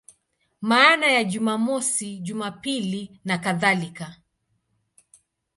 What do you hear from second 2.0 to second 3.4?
Jumapili